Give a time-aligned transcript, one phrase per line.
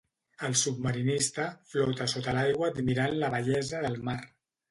[0.45, 4.19] El submarinista flota sota l'aigua admirant la bellesa del mar.